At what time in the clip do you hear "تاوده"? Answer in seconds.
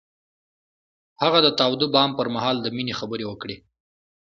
1.59-1.87